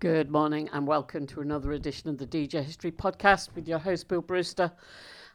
[0.00, 4.08] Good morning and welcome to another edition of the DJ History Podcast with your host,
[4.08, 4.72] Bill Brewster.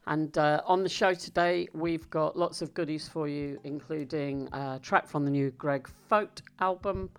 [0.07, 4.79] And uh, on the show today, we've got lots of goodies for you, including a
[4.81, 7.11] track from the new Greg Foat album,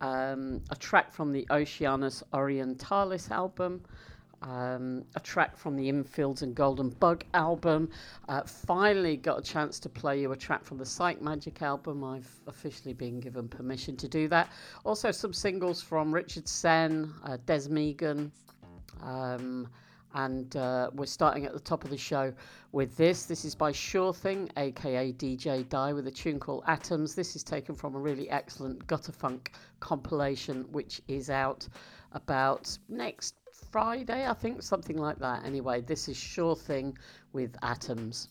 [0.00, 3.80] um, a track from the Oceanus Orientalis album,
[4.42, 7.88] um, a track from the Infields and Golden Bug album.
[8.28, 12.04] Uh, finally, got a chance to play you a track from the Psychemagik album.
[12.04, 14.50] I've officially been given permission to do that.
[14.84, 18.32] Also, some singles from Richard Sen, uh, Des Megan.
[19.00, 19.68] Um,
[20.14, 22.32] and uh, we're starting at the top of the show
[22.72, 23.24] with this.
[23.24, 27.14] This is by Sure Thing, aka DJ Die, with a tune called Atoms.
[27.14, 31.66] This is taken from a really excellent Gutter Funk compilation, which is out
[32.12, 35.44] about next Friday, I think, something like that.
[35.44, 36.96] Anyway, this is Sure Thing
[37.32, 38.28] with Atoms.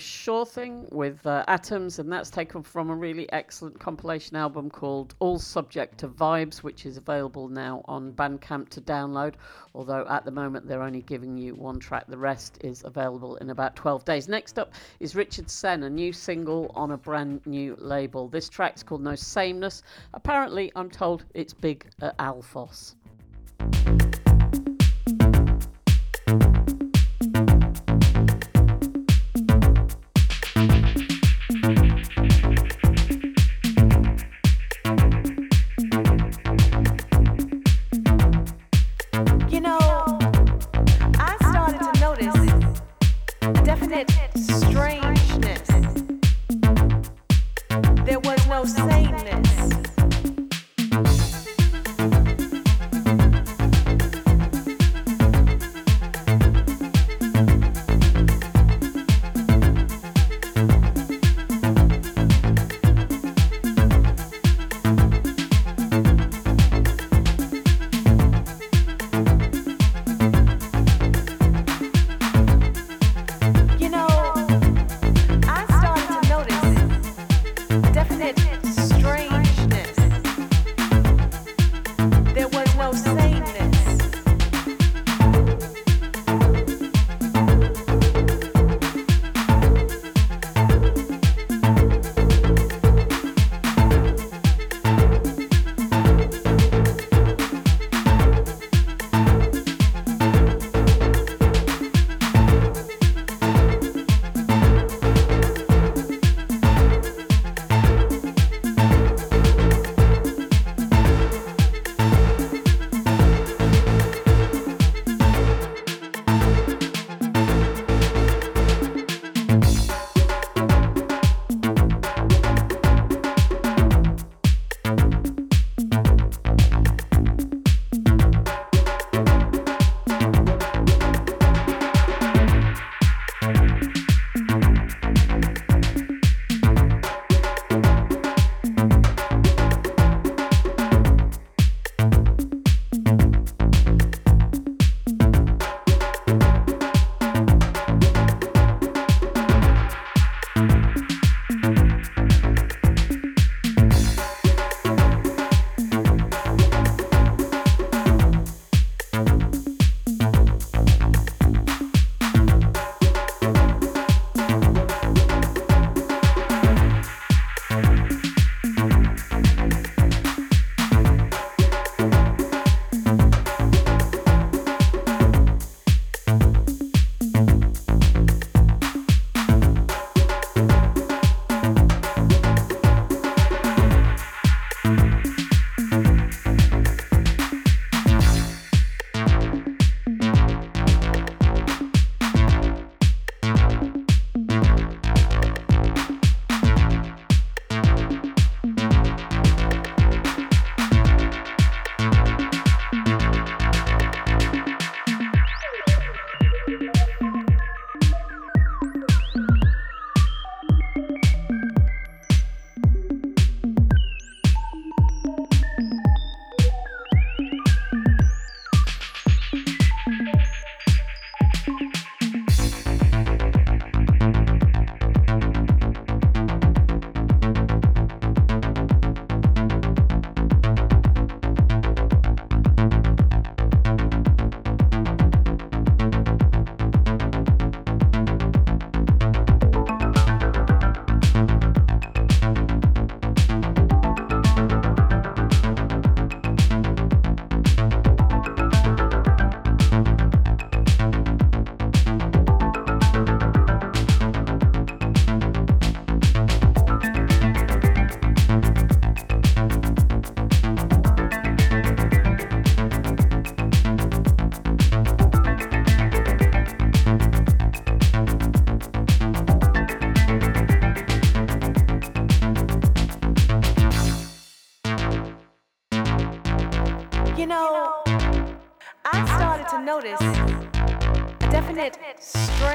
[0.00, 5.14] Sure Thing with uh, Atoms, and that's taken from a really excellent compilation album called
[5.20, 9.34] All Subject to Vibes, which is available now on Bandcamp to download.
[9.74, 13.50] Although at the moment they're only giving you one track, the rest is available in
[13.50, 14.28] about 12 days.
[14.28, 18.28] Next up is Richard Sen, a new single on a brand new label.
[18.28, 19.82] This track's called No Sameness.
[20.14, 22.94] Apparently, I'm told it's big at Alphos.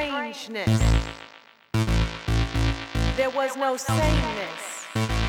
[0.05, 0.79] strangeness.
[3.17, 5.24] There was no sameness.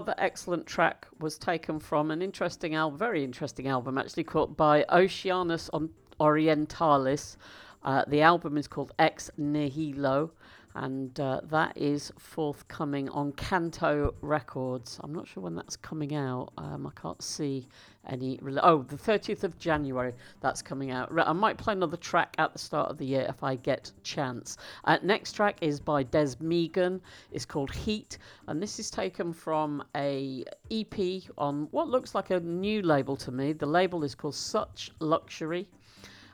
[0.00, 4.82] Rather excellent track was taken from an interesting album, very interesting album actually, called by
[4.90, 7.36] Oceanus On Orientalis.
[7.84, 10.30] Uh, the album is called Ex Nihilo,
[10.74, 15.00] and uh, that is forthcoming on Canto Records.
[15.02, 16.52] I'm not sure when that's coming out.
[16.58, 17.66] Um, I can't see
[18.06, 18.38] any.
[18.40, 20.14] Re- oh, the 30th of January.
[20.40, 21.10] That's coming out.
[21.18, 24.56] I might play another track at the start of the year if I get chance.
[24.84, 27.00] Uh, next track is by Des Megan.
[27.32, 32.40] It's called Heat, and this is taken from a EP on what looks like a
[32.40, 33.52] new label to me.
[33.52, 35.68] The label is called Such Luxury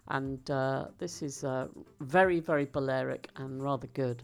[0.09, 1.69] and uh, this is uh,
[2.01, 4.23] very, very Balearic and rather good.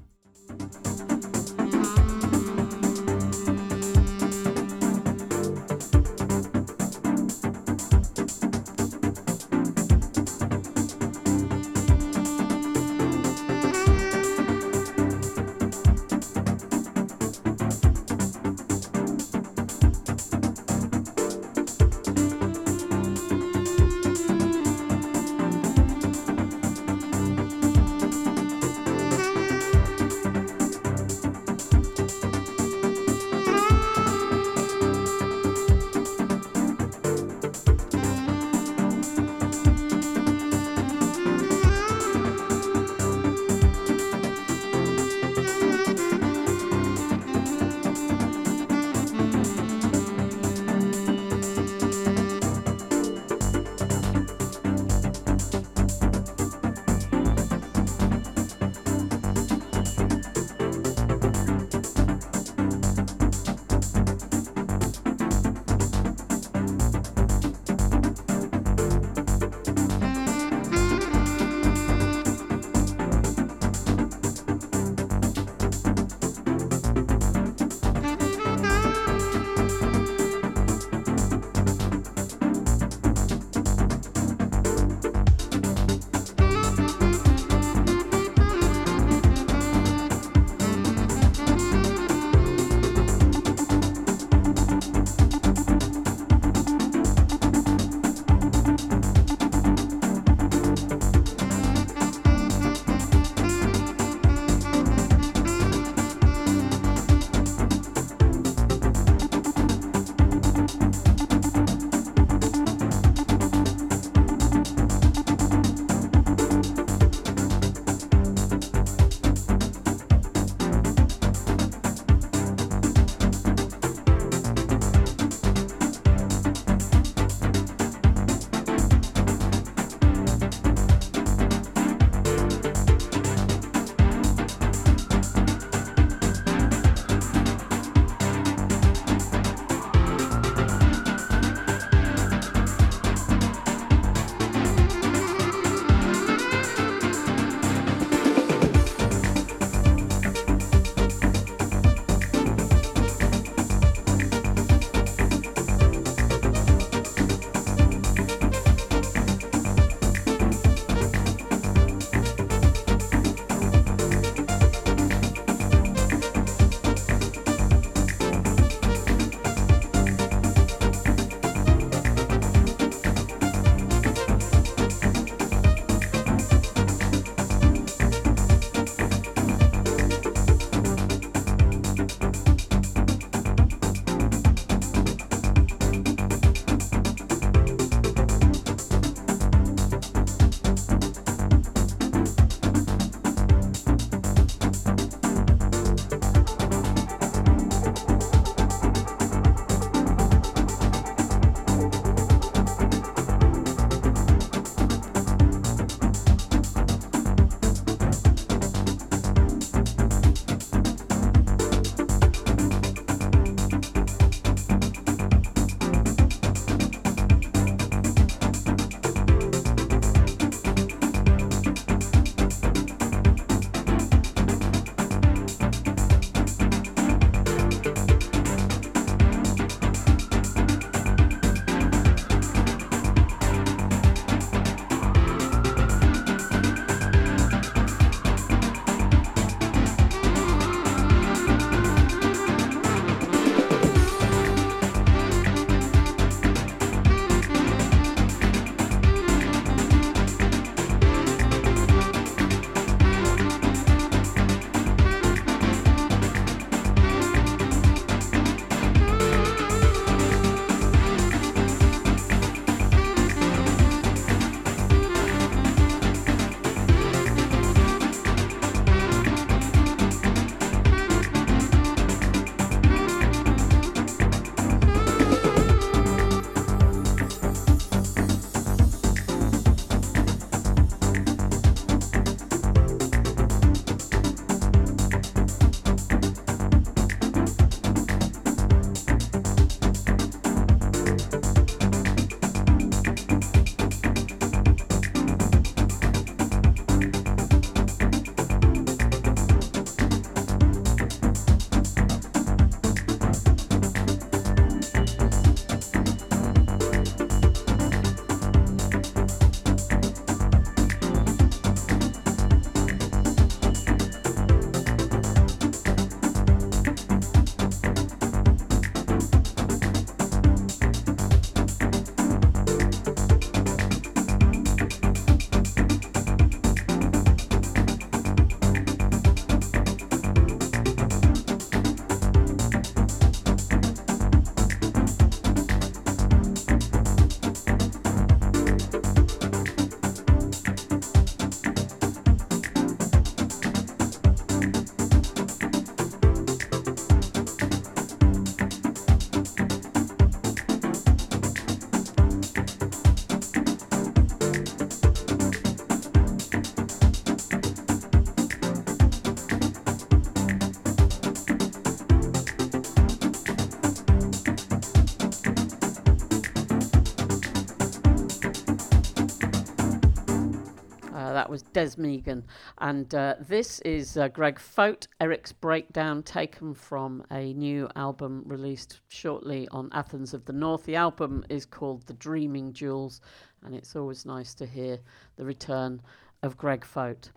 [371.53, 372.45] Was Des Megan.
[372.79, 379.01] And uh, this is uh, Greg Foat, Eric's Breakdown, taken from a new album released
[379.09, 380.85] shortly on Athens of the North.
[380.85, 383.21] The album is called The Dreaming Jewels,
[383.63, 384.99] and it's always nice to hear
[385.37, 386.01] the return
[386.43, 387.31] of Greg Foat.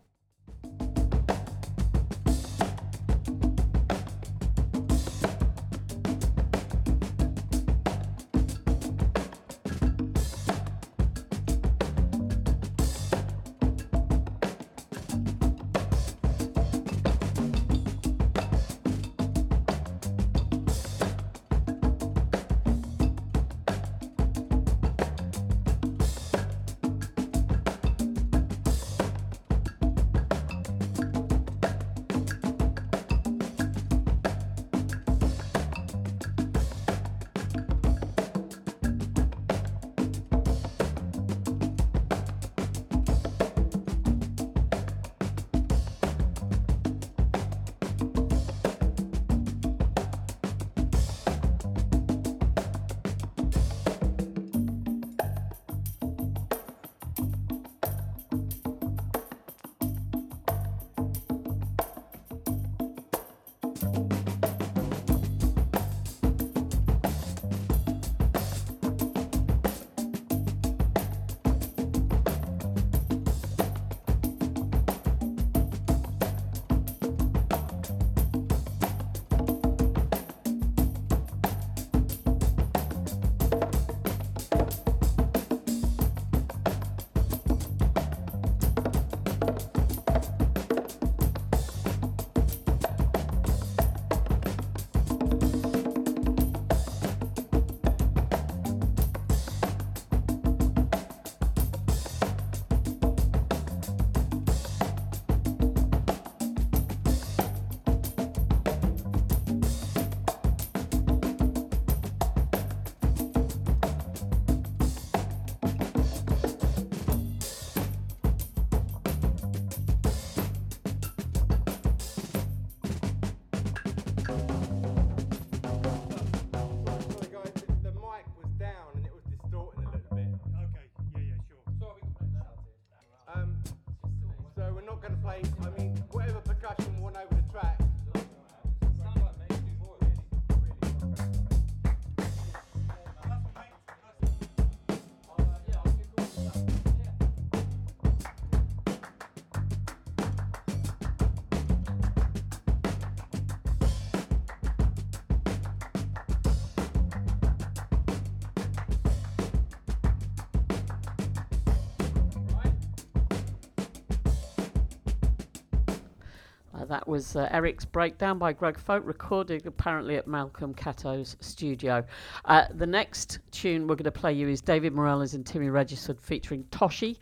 [166.87, 172.05] That was uh, Eric's Breakdown by Greg Foat, recorded apparently at Malcolm Catto's studio.
[172.45, 176.19] Uh, the next tune we're going to play you is David Morales and Timmy Regisford
[176.21, 177.17] featuring Toshi.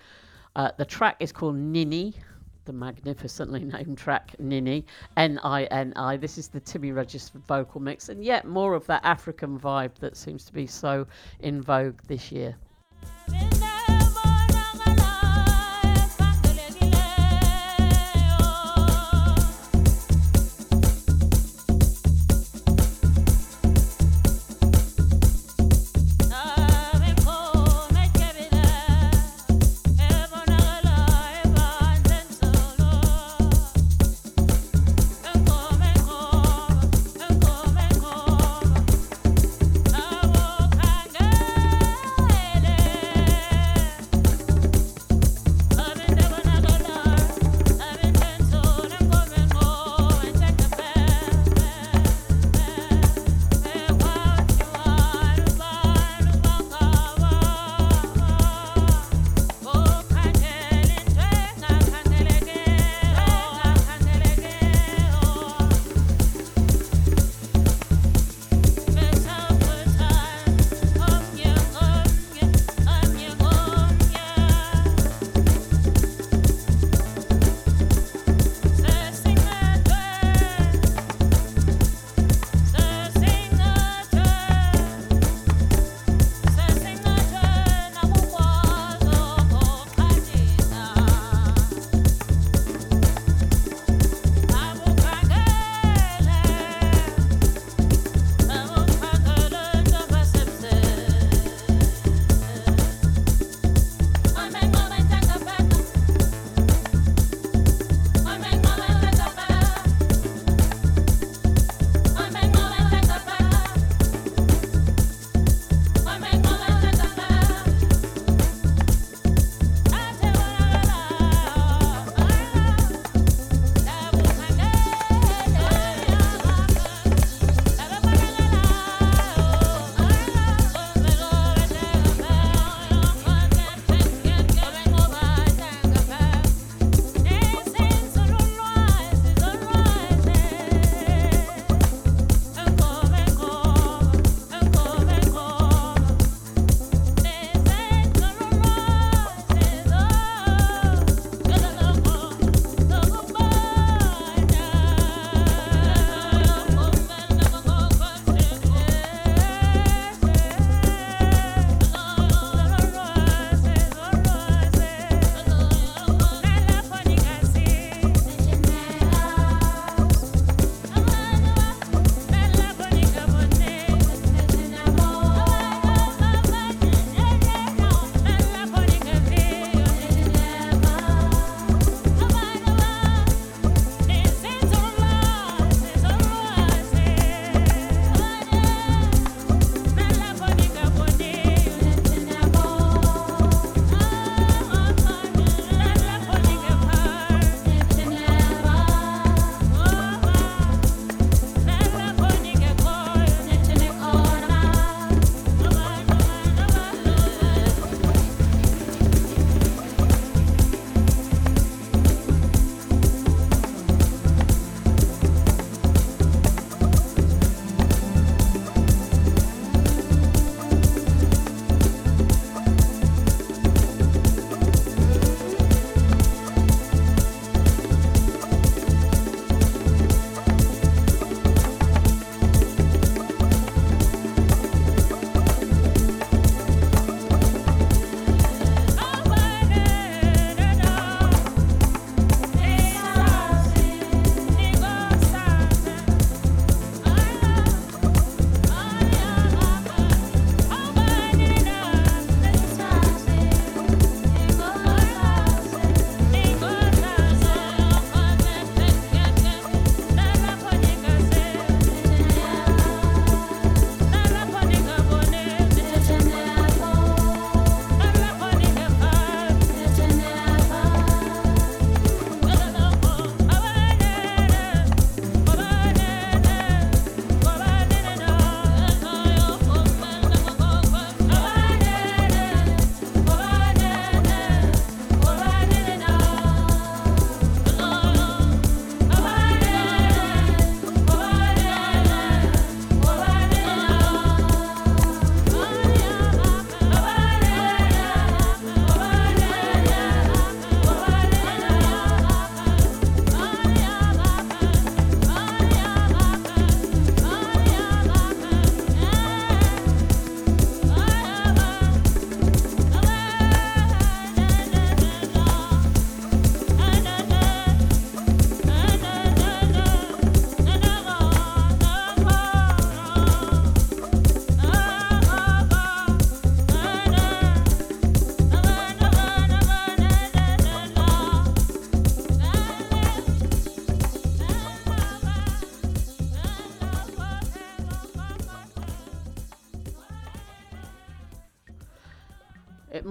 [0.55, 2.13] Uh, the track is called Nini,
[2.65, 4.85] the magnificently named track Nini,
[5.17, 6.17] N I N I.
[6.17, 10.17] This is the Timmy Regisford vocal mix, and yet more of that African vibe that
[10.17, 11.07] seems to be so
[11.39, 12.55] in vogue this year.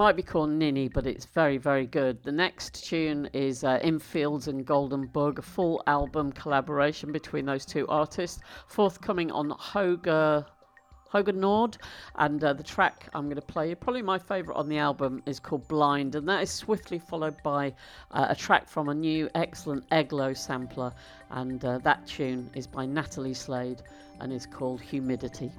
[0.02, 2.24] Might be called Ninny, but it's very, very good.
[2.24, 7.46] The next tune is uh, In Fields and Golden Bug, a full album collaboration between
[7.46, 10.44] those two artists, forthcoming on Hoga.
[11.08, 11.76] Hogan Nord,
[12.16, 15.38] and uh, the track I'm going to play, probably my favourite on the album, is
[15.38, 17.72] called Blind, and that is swiftly followed by
[18.10, 20.92] uh, a track from a new excellent Eglo sampler,
[21.30, 23.82] and uh, that tune is by Natalie Slade
[24.20, 25.52] and is called Humidity.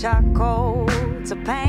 [0.00, 0.86] charcoal
[1.24, 1.65] to paint.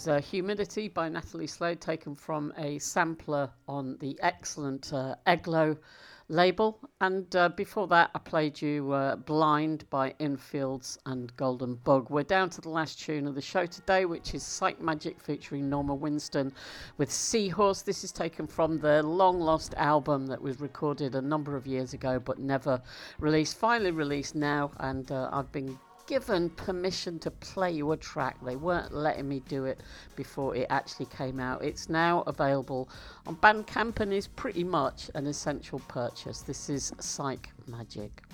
[0.00, 5.76] Was uh, Humidity by Natalie Slade, taken from a sampler on the excellent uh, Eglo
[6.28, 6.78] label.
[7.02, 12.08] And uh, before that, I played you uh, Blind by Infields and Golden Bug.
[12.08, 15.94] We're down to the last tune of the show today, which is Psychemagik featuring Norma
[15.94, 16.52] Winstone
[16.96, 17.82] with Seahorse.
[17.82, 21.92] This is taken from the long lost album that was recorded a number of years
[21.92, 22.80] ago but never
[23.18, 23.58] released.
[23.58, 25.78] Finally released now, and uh, I've been
[26.10, 28.36] given permission to play you a track.
[28.44, 29.80] They weren't letting me do it
[30.16, 31.62] before it actually came out.
[31.62, 32.88] It's now available
[33.28, 36.40] on Bandcamp and is pretty much an essential purchase.
[36.40, 38.24] This is Psych Magic.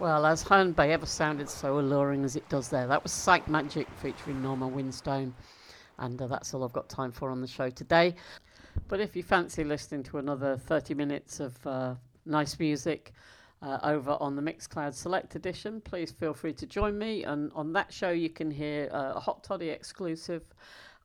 [0.00, 3.86] Well, as Herne Bay ever sounded so alluring as it does there, that was Psychemagik
[4.00, 5.34] featuring Norma Winstone.
[5.98, 8.14] And uh, that's all I've got time for on the show today.
[8.88, 11.94] But if you fancy listening to another 30 minutes of uh,
[12.24, 13.12] nice music
[13.60, 17.24] uh, over on the Mixcloud Select Edition, please feel free to join me.
[17.24, 20.44] And on that show, you can hear uh, a Hot Toddy exclusive,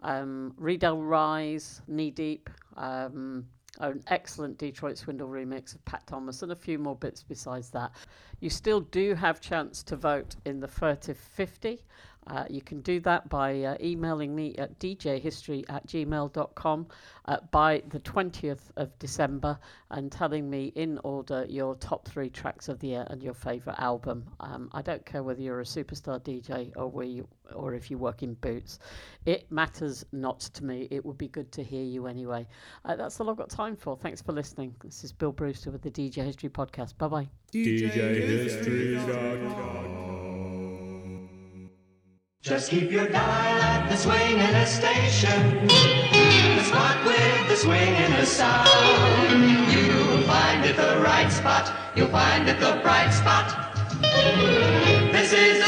[0.04, 3.46] um, Rise, Knee Deep, um,
[3.80, 7.92] an excellent Detroit Swindle remix of Pat Thomas, and a few more bits besides that.
[8.40, 11.84] You still do have chance to vote in the Furtive 50.
[12.28, 16.88] Uh, you can do that by uh, emailing me at djhistory at gmail.com
[17.26, 19.58] uh, by the 20th of December
[19.92, 23.80] and telling me in order your top three tracks of the year and your favourite
[23.80, 24.26] album.
[24.40, 28.24] Um, I don't care whether you're a superstar DJ or, you, or if you work
[28.24, 28.80] in boots.
[29.26, 30.88] It matters not to me.
[30.92, 32.48] It would be good to hear you anyway.
[32.84, 33.98] Uh, that's all I've got time for.
[33.98, 34.76] Thanks for listening.
[34.84, 36.98] This is Bill Brewster with the DJ History Podcast.
[36.98, 37.28] Bye bye.
[37.54, 40.05] DJHistory.com.
[42.46, 45.66] Just keep your dial at the swinging station.
[45.66, 48.70] The spot with the swinging sound.
[49.74, 51.74] You'll find it the right spot.
[51.96, 53.74] You'll find it the bright spot.
[55.12, 55.64] This is